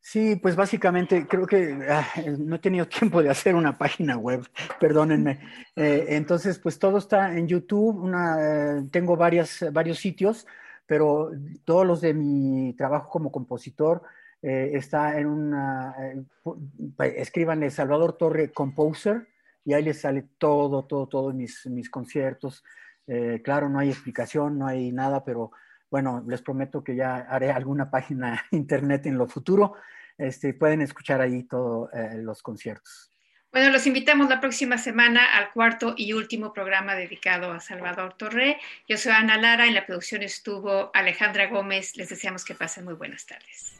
[0.00, 4.48] Sí, pues básicamente creo que ah, no he tenido tiempo de hacer una página web,
[4.80, 5.40] perdónenme.
[5.76, 7.94] Eh, entonces, pues todo está en YouTube.
[8.02, 10.46] Una, eh, tengo varias, varios sitios,
[10.86, 11.30] pero
[11.66, 14.00] todos los de mi trabajo como compositor
[14.40, 15.94] eh, está en una.
[16.00, 19.26] eh, escríbanle Salvador Torre Composer
[19.64, 22.64] y ahí les sale todo, todo, todos mis, mis conciertos.
[23.06, 25.52] Eh, claro, no hay explicación, no hay nada, pero
[25.90, 29.74] bueno, les prometo que ya haré alguna página internet en lo futuro.
[30.16, 33.10] Este, pueden escuchar ahí todos los conciertos.
[33.52, 38.58] Bueno, los invitamos la próxima semana al cuarto y último programa dedicado a Salvador Torre.
[38.86, 41.96] Yo soy Ana Lara, en la producción estuvo Alejandra Gómez.
[41.96, 43.79] Les deseamos que pasen muy buenas tardes.